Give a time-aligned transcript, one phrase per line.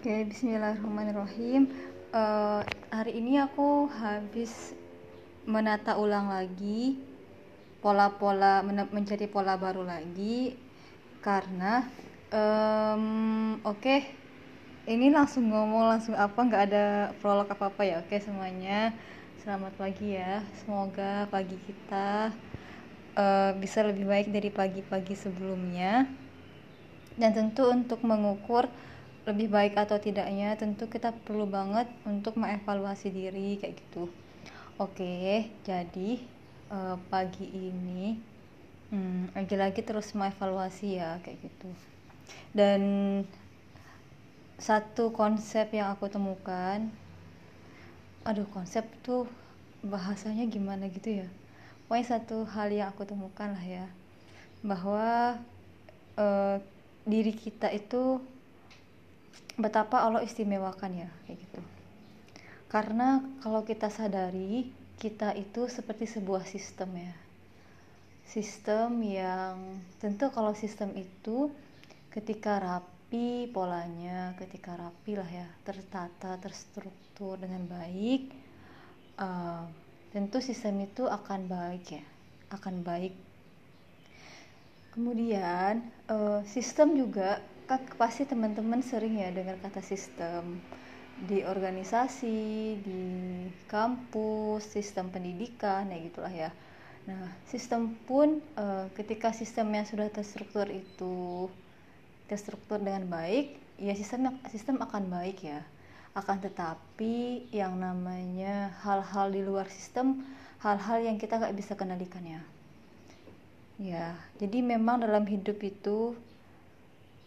[0.00, 1.68] Oke, Bismillahirrahmanirrahim.
[2.08, 4.72] Uh, hari ini aku habis
[5.44, 6.96] menata ulang lagi
[7.84, 10.56] pola-pola men mencari pola baru lagi
[11.20, 11.84] karena
[12.32, 14.16] um, oke okay,
[14.88, 18.00] ini langsung ngomong langsung apa nggak ada prolog apa apa ya?
[18.00, 18.96] Oke okay, semuanya
[19.44, 20.40] selamat pagi ya.
[20.64, 22.32] Semoga pagi kita
[23.20, 26.08] uh, bisa lebih baik dari pagi-pagi sebelumnya.
[27.20, 28.64] Dan tentu untuk mengukur
[29.28, 34.08] lebih baik atau tidaknya tentu kita perlu banget untuk mengevaluasi diri kayak gitu.
[34.80, 36.20] Oke jadi
[36.72, 38.16] uh, pagi ini
[38.88, 41.70] hmm, lagi-lagi terus mengevaluasi ya kayak gitu.
[42.56, 42.82] Dan
[44.60, 46.88] satu konsep yang aku temukan
[48.24, 49.28] aduh konsep tuh
[49.84, 51.28] bahasanya gimana gitu ya?
[51.88, 53.86] Pokoknya satu hal yang aku temukan lah ya
[54.60, 55.40] bahwa
[56.20, 56.56] uh,
[57.08, 58.20] diri kita itu
[59.60, 61.60] betapa Allah istimewakan ya kayak gitu.
[62.70, 64.68] Karena kalau kita sadari
[65.00, 67.14] kita itu seperti sebuah sistem ya.
[68.28, 71.50] Sistem yang tentu kalau sistem itu
[72.10, 78.30] ketika rapi polanya ketika rapi lah ya tertata terstruktur dengan baik
[79.18, 79.66] uh,
[80.14, 82.04] tentu sistem itu akan baik ya
[82.50, 83.14] akan baik.
[84.90, 87.38] Kemudian uh, sistem juga
[87.78, 90.58] pasti teman-teman sering ya dengar kata sistem
[91.20, 93.02] di organisasi, di
[93.68, 96.50] kampus, sistem pendidikan ya gitulah ya.
[97.04, 98.64] Nah, sistem pun e,
[98.96, 101.48] ketika sistemnya sudah terstruktur itu
[102.24, 105.60] terstruktur dengan baik, ya sistem sistem akan baik ya.
[106.16, 110.24] Akan tetapi yang namanya hal-hal di luar sistem,
[110.64, 112.42] hal-hal yang kita nggak bisa kendalikan ya.
[113.80, 116.12] Ya, jadi memang dalam hidup itu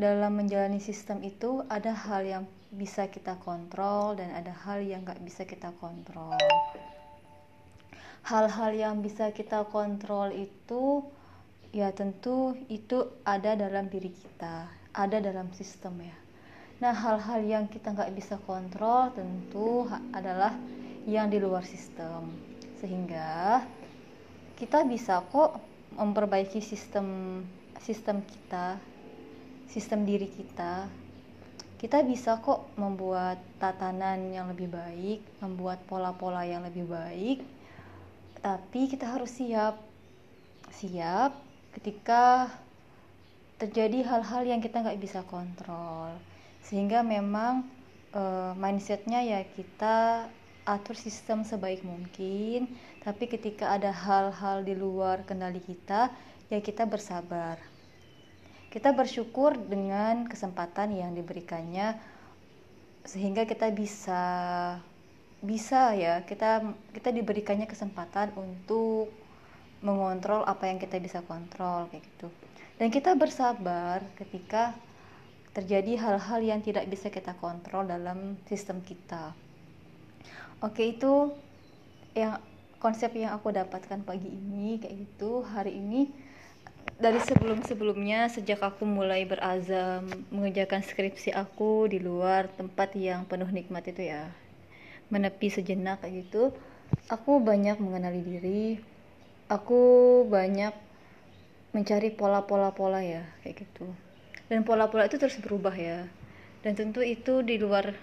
[0.00, 5.20] dalam menjalani sistem itu ada hal yang bisa kita kontrol dan ada hal yang nggak
[5.20, 6.40] bisa kita kontrol.
[8.24, 11.04] Hal-hal yang bisa kita kontrol itu
[11.76, 16.16] ya tentu itu ada dalam diri kita ada dalam sistem ya.
[16.80, 19.86] Nah hal-hal yang kita nggak bisa kontrol tentu
[20.16, 20.56] adalah
[21.04, 22.32] yang di luar sistem.
[22.80, 23.60] Sehingga
[24.56, 25.60] kita bisa kok
[25.94, 27.40] memperbaiki sistem
[27.80, 28.80] sistem kita
[29.70, 30.90] sistem diri kita
[31.80, 37.40] kita bisa kok membuat tatanan yang lebih baik membuat pola-pola yang lebih baik.
[38.44, 39.80] Tapi kita harus siap.
[40.68, 41.32] Siap
[41.80, 42.52] ketika
[43.56, 46.12] terjadi hal-hal yang kita nggak bisa kontrol.
[46.68, 47.64] Sehingga memang
[48.12, 50.28] uh, mindsetnya ya kita
[50.68, 52.68] atur sistem sebaik mungkin.
[53.00, 56.12] Tapi ketika ada hal-hal di luar kendali kita
[56.52, 57.69] ya kita bersabar
[58.70, 61.98] kita bersyukur dengan kesempatan yang diberikannya
[63.02, 64.22] sehingga kita bisa
[65.40, 66.62] bisa ya kita
[66.94, 69.10] kita diberikannya kesempatan untuk
[69.80, 72.28] mengontrol apa yang kita bisa kontrol kayak gitu.
[72.76, 74.76] Dan kita bersabar ketika
[75.50, 79.34] terjadi hal-hal yang tidak bisa kita kontrol dalam sistem kita.
[80.60, 81.32] Oke itu
[82.12, 82.38] yang
[82.78, 85.40] konsep yang aku dapatkan pagi ini kayak gitu.
[85.42, 86.12] Hari ini
[87.00, 93.88] dari sebelum-sebelumnya sejak aku mulai berazam mengerjakan skripsi aku di luar tempat yang penuh nikmat
[93.88, 94.28] itu ya
[95.08, 96.52] menepi sejenak kayak gitu
[97.08, 98.64] aku banyak mengenali diri
[99.48, 99.80] aku
[100.28, 100.76] banyak
[101.72, 103.86] mencari pola-pola-pola ya kayak gitu.
[104.50, 106.06] Dan pola-pola itu terus berubah ya.
[106.60, 107.94] Dan tentu itu di luar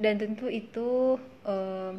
[0.00, 1.92] dan tentu itu uh,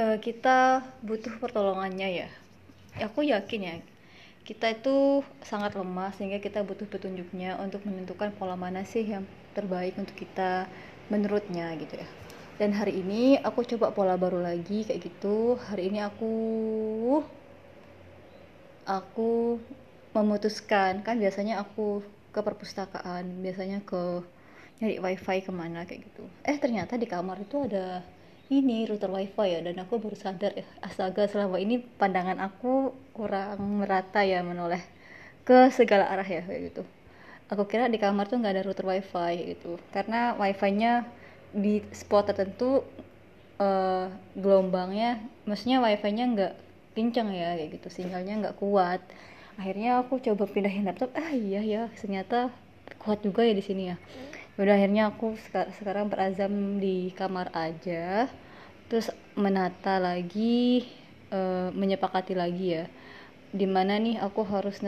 [0.00, 2.30] kita butuh pertolongannya ya
[3.02, 3.74] aku yakin ya.
[4.40, 9.96] Kita itu sangat lemah sehingga kita butuh petunjuknya untuk menentukan pola mana sih yang terbaik
[10.00, 10.64] untuk kita
[11.12, 12.08] menurutnya gitu ya.
[12.60, 15.56] Dan hari ini aku coba pola baru lagi kayak gitu.
[15.56, 16.32] Hari ini aku
[18.84, 19.60] aku
[20.12, 21.00] memutuskan.
[21.00, 24.22] Kan biasanya aku ke perpustakaan biasanya ke
[24.80, 26.24] nyari wifi ke mana kayak gitu.
[26.44, 28.00] Eh ternyata di kamar itu ada
[28.50, 33.62] ini router wifi ya dan aku baru sadar ya astaga selama ini pandangan aku kurang
[33.78, 34.82] merata ya menoleh
[35.46, 36.82] ke segala arah ya kayak gitu.
[37.50, 39.78] Aku kira di kamar tuh nggak ada router wifi gitu.
[39.94, 41.06] Karena wifi-nya
[41.54, 42.82] di spot tertentu
[43.62, 46.52] uh, gelombangnya maksudnya wifi-nya nggak
[46.98, 47.88] kencang ya kayak gitu.
[48.02, 48.98] Sinyalnya nggak kuat.
[49.62, 51.14] Akhirnya aku coba pindahin laptop.
[51.14, 52.50] Ah iya ya ternyata
[52.98, 53.96] kuat juga ya di sini ya
[54.60, 55.40] udah akhirnya aku
[55.80, 58.28] sekarang berazam di kamar aja.
[58.92, 60.84] Terus menata lagi
[61.32, 62.84] uh, menyepakati lagi ya.
[63.50, 64.84] Di mana nih aku harus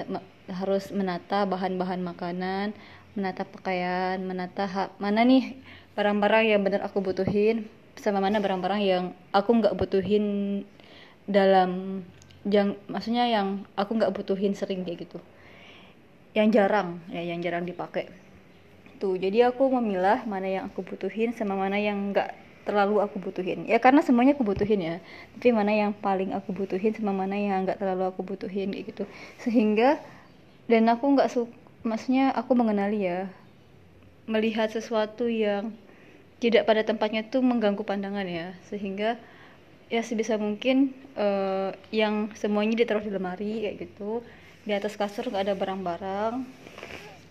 [0.53, 2.77] harus menata bahan-bahan makanan
[3.13, 5.61] menata pakaian menata hak mana nih
[5.93, 7.69] barang-barang yang benar aku butuhin
[8.01, 9.05] sama mana barang-barang yang
[9.37, 10.25] aku nggak butuhin
[11.29, 12.03] dalam
[12.49, 15.21] yang maksudnya yang aku nggak butuhin sering kayak gitu.
[16.33, 18.09] Yang jarang ya yang jarang dipakai
[19.01, 23.67] tuh jadi aku memilah mana yang aku butuhin sama mana yang nggak terlalu aku butuhin.
[23.67, 24.97] Ya karena semuanya aku butuhin ya.
[25.37, 29.05] Tapi mana yang paling aku butuhin sama mana yang nggak terlalu aku butuhin gitu.
[29.43, 29.99] Sehingga
[30.71, 31.51] dan aku nggak su
[31.83, 33.27] maksudnya aku mengenali ya
[34.31, 35.75] melihat sesuatu yang
[36.39, 38.55] tidak pada tempatnya tuh mengganggu pandangan ya.
[38.71, 39.19] Sehingga
[39.91, 44.23] ya sebisa mungkin uh, yang semuanya ditaruh di lemari kayak gitu.
[44.63, 46.35] Di atas kasur nggak ada barang-barang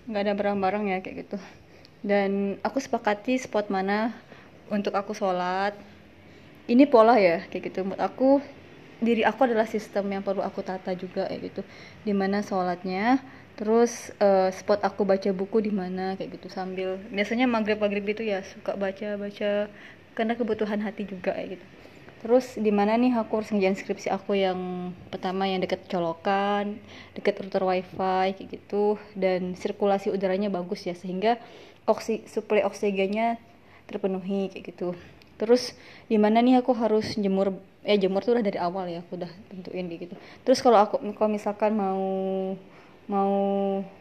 [0.10, 1.38] nggak ada barang-barang ya kayak gitu.
[2.02, 4.16] Dan aku sepakati spot mana
[4.74, 5.78] untuk aku sholat.
[6.66, 7.86] Ini pola ya kayak gitu.
[7.86, 8.30] Menurut aku
[9.02, 11.62] diri aku adalah sistem yang perlu aku tata juga kayak gitu.
[12.06, 13.22] Di mana sholatnya
[13.60, 16.48] terus uh, spot aku baca buku di mana kayak gitu.
[16.50, 19.70] Sambil biasanya maghrib maghrib itu ya suka baca baca
[20.18, 21.66] karena kebutuhan hati juga kayak gitu
[22.22, 26.78] terus di mana nih aku harus ngerjain skripsi aku yang pertama yang deket colokan
[27.18, 29.02] deket router wifi kayak gitu.
[29.18, 31.42] Dan sirkulasi udaranya bagus ya sehingga
[31.90, 33.42] oksi suplai oksigennya
[33.90, 34.94] terpenuhi kayak gitu.
[35.42, 35.74] Terus
[36.06, 39.32] di mana nih aku harus jemur eh jemur tuh udah dari awal ya aku udah
[39.50, 40.14] tentuin gitu.
[40.46, 42.06] Terus kalau aku kalau misalkan mau
[43.10, 43.34] mau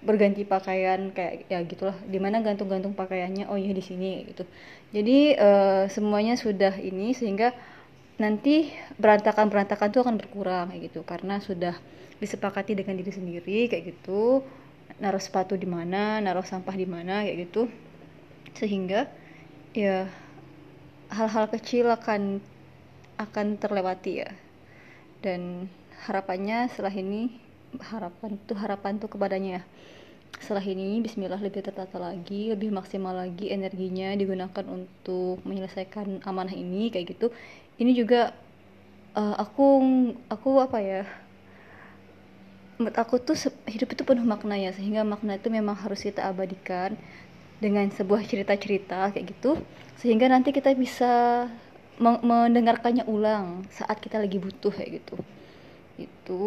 [0.05, 1.97] berganti pakaian kayak ya gitulah.
[2.05, 3.49] Di mana gantung-gantung pakaiannya?
[3.49, 4.45] Oh iya di sini gitu.
[4.93, 7.57] Jadi uh, semuanya sudah ini sehingga
[8.21, 8.69] nanti
[9.01, 11.01] berantakan berantakan tuh akan berkurang kayak gitu.
[11.09, 11.75] Karena sudah
[12.21, 14.45] disepakati dengan diri sendiri kayak gitu.
[15.01, 17.73] Naruh sepatu di mana naruh sampah di mana kayak gitu.
[18.53, 19.09] Sehingga
[19.73, 20.05] ya
[21.09, 22.45] hal-hal kecil akan
[23.17, 24.31] akan terlewati ya.
[25.25, 25.73] Dan
[26.05, 27.33] harapannya setelah ini
[27.81, 29.63] harapan tuh harapan tuh kepadanya ya.
[30.41, 36.89] Setelah ini Bismillah lebih tertata lagi lebih maksimal lagi energinya digunakan untuk menyelesaikan amanah ini
[36.89, 37.35] kayak gitu
[37.81, 38.37] ini juga
[39.17, 39.67] uh, aku
[40.29, 41.03] aku apa ya
[42.77, 43.37] menurut aku tuh
[43.69, 46.97] hidup itu penuh makna ya sehingga makna itu memang harus kita abadikan
[47.61, 49.61] dengan sebuah cerita-cerita kayak gitu
[50.01, 51.45] sehingga nanti kita bisa
[52.01, 55.21] mendengarkannya ulang saat kita lagi butuh kayak gitu.
[56.01, 56.45] Itu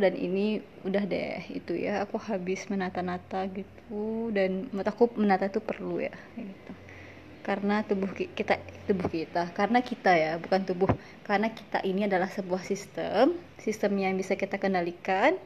[0.00, 5.60] dan ini udah deh itu ya aku habis menata-nata gitu dan menurut aku menata itu
[5.60, 6.83] perlu ya gitu
[7.44, 8.56] karena tubuh kita
[8.88, 10.90] tubuh kita karena kita ya bukan tubuh.
[11.28, 15.36] Karena kita ini adalah sebuah sistem sistem yang bisa kita kendalikan.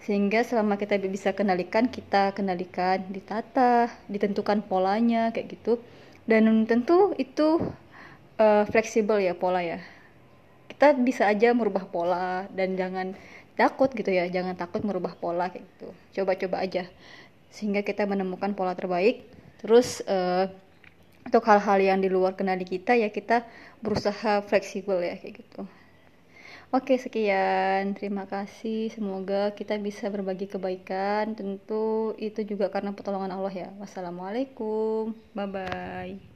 [0.00, 5.82] Sehingga selama kita bisa kendalikan kita kendalikan ditata ditentukan polanya kayak gitu.
[6.24, 7.58] Dan tentu itu
[8.38, 9.82] uh, fleksibel ya pola ya.
[10.70, 13.12] Kita bisa aja merubah pola dan jangan
[13.58, 15.88] takut gitu ya jangan takut merubah pola kayak gitu.
[16.22, 16.86] Coba-coba aja.
[17.50, 19.26] Sehingga kita menemukan pola terbaik
[19.60, 20.48] terus uh,
[21.26, 23.36] untuk hal-hal yang di luar kendali kita ya kita
[23.84, 25.62] berusaha fleksibel ya kayak gitu
[26.70, 27.98] Oke, sekian.
[27.98, 28.94] Terima kasih.
[28.94, 31.34] Semoga kita bisa berbagi kebaikan.
[31.34, 33.68] Tentu itu juga karena pertolongan Allah ya.
[33.82, 35.10] Wassalamualaikum.
[35.34, 36.29] Bye bye.